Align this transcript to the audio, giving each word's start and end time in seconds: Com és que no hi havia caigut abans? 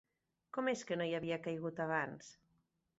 Com 0.57 0.71
és 0.71 0.81
que 0.91 0.97
no 1.03 1.07
hi 1.11 1.15
havia 1.19 1.39
caigut 1.47 1.85
abans? 1.89 2.37